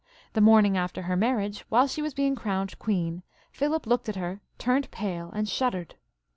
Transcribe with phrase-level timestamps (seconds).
[0.33, 4.41] The morning after her marriage, while she was being crowned queen, Philip looked at her,
[4.57, 5.93] turned pale, and shuddered.